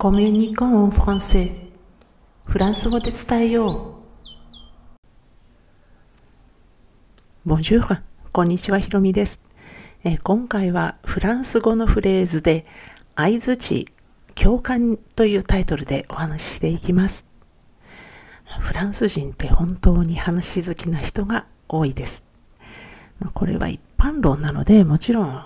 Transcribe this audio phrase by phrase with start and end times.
[0.00, 1.50] コミュニコンフランセ
[2.48, 3.94] フランス語で伝えよう。
[7.44, 9.42] ボンジュール、こんにちは、ひろみです、
[10.04, 12.64] え、今回はフランス語のフレーズで
[13.16, 13.88] 相づち、
[14.36, 17.26] 共感というタイトルでお話ししていきます。
[18.60, 22.22] フランス人って本当に話好きな人が多いです。
[23.18, 25.44] まあ、これは一般論なので、もちろん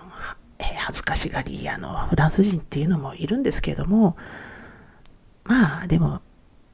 [0.82, 4.16] 恥ずかしがりあのフランス人っていうのもいるんですけれども
[5.44, 6.20] まあでも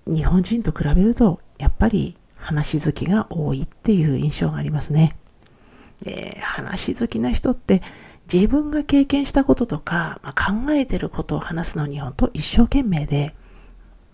[0.06, 5.16] 日本人と比べるとやっぱり話好きが多いっていう印象がありますね。
[6.02, 7.82] で話好きな人って
[8.32, 13.34] 自分が経験したこととか、まあ、考えてることを話すのに本当一生懸命で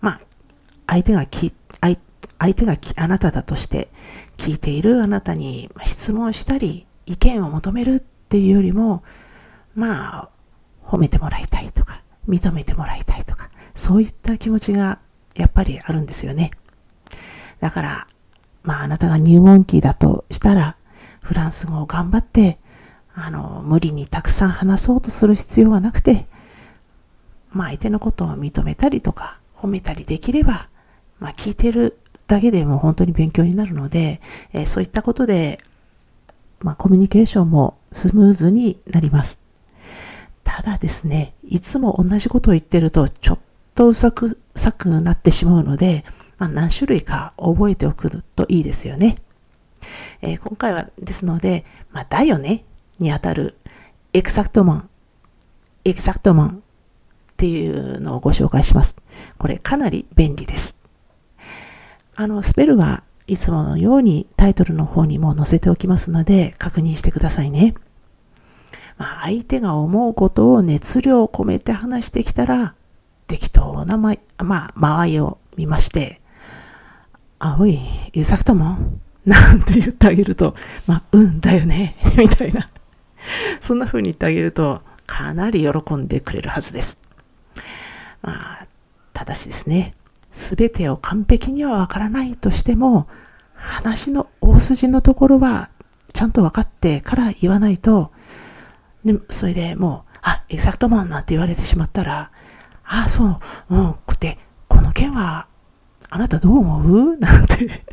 [0.01, 0.21] まあ
[0.87, 1.97] 相手がき相
[2.39, 3.89] 相手があなただとして
[4.37, 9.03] 聞いているあなたに質問したり意見を求めるっていうよりも
[9.75, 10.29] まあ、
[10.83, 14.99] 褒めてもらいたいとか、認めてもらいたいとか、そういった気持ちが
[15.35, 16.51] やっぱりあるんですよね。
[17.59, 18.07] だから、
[18.63, 20.77] まああなたが入門期だとしたら、
[21.21, 22.59] フランス語を頑張って、
[23.13, 26.27] あの、無理にたくさん話そうとする必要はなくて、
[27.51, 30.69] まあ相手のことを認めたりとか、褒めたりできれば、
[31.19, 34.21] まあ聞いてるだけでも本当に勉強になるので、
[34.53, 35.59] えー、そういったことで、
[36.59, 39.44] まあコミュニケーションもスムーズになります。
[40.55, 43.39] ただですね、いつも同じことを言ってると、ちょっ
[43.75, 46.05] とうさく、さくなってしまうので、
[46.37, 49.15] まあ、何種類か覚えておくといいですよね。
[50.21, 52.63] えー、今回はですので、まあ、だよね
[52.99, 53.57] にあたる
[54.13, 54.89] エクサクトマン、
[55.83, 56.53] エクサクトマンっ
[57.35, 58.95] ていうのをご紹介します。
[59.37, 60.77] これかなり便利です。
[62.15, 67.75] あの、スペルはいつものようにタイトルの方にも載せておきますので確認してくださいね。
[68.97, 72.75] まあ、相手が思うことを熱量を込めて話してきたら、
[73.27, 76.21] 適当なま、まあ、間合いを見まして、
[77.39, 77.79] あ、おい、
[78.13, 78.77] ゆさくとも？
[79.25, 80.55] なんて言ってあげると、
[80.87, 82.69] まあ、うんだよね、 みたいな。
[83.59, 86.99] そんな風に言ってあげると、かなり喜んでくれるはずです。
[88.21, 88.67] まあ、
[89.13, 89.93] ただしですね、
[90.31, 93.07] すべてを完璧にはわからないとしても、
[93.53, 95.69] 話の大筋のところは
[96.13, 98.11] ちゃんと分かってから言わないと、
[99.05, 102.31] で、それでもう、あ、エグザクトマンなんて言われてしまったら、
[102.83, 103.39] あ、そう、
[103.69, 105.47] うん、で、この件は、
[106.09, 107.17] あなたどう思う？
[107.19, 107.83] なんて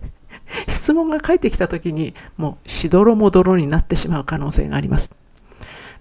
[0.68, 5.12] 質問が返ってきた時に、もう、しどろもどろになってしまう可能性があります。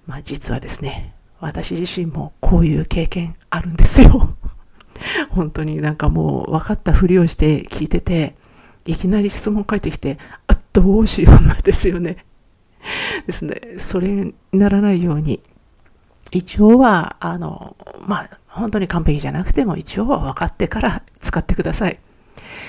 [0.08, 4.36] まあ、実はですね、私自身もこういう経験あるんですよ。
[5.32, 8.36] 本当になんかもう分かったふりをして聞いてて、
[8.86, 10.18] いきなり質問返ってきて、
[10.48, 12.26] あ、どうしようなんですよね。
[13.26, 15.42] ですね、それにならないように、
[16.32, 17.76] 一応は、あの、
[18.08, 22.00] まあ、本当に完璧じゃなくても、一応は分かってから使ってください。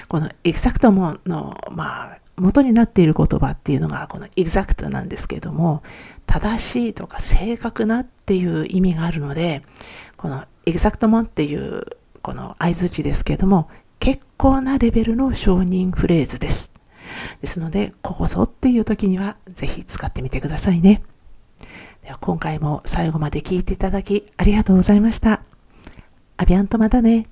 [0.08, 5.82] この Exactement の、まあ、元になっている言葉っていうのが、この exact なんですけれども、
[6.26, 9.62] 正しいとか正確なっていう意味があるので、
[10.16, 11.84] このエグザクトモンっていう
[12.22, 13.68] この合図値ですけれども、
[13.98, 16.72] 結構なレベルの承認フレーズです。
[17.40, 21.02] ですので、ここぞっていう時にはぜひ使ってみてくださいね。
[22.04, 25.42] では今回も最後まで聞いていただきありがとうございました。
[26.36, 27.26] アビアントまたね。